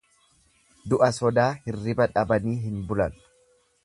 [0.93, 3.21] Du'a sodaa hirriba dhabanii hin bulan.